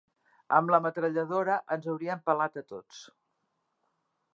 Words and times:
Amb 0.59 0.71
la 0.75 0.79
metralladora 0.85 1.59
ens 1.77 1.87
haurien 1.93 2.27
pelat 2.31 2.61
a 2.63 2.67
tots. 2.75 3.07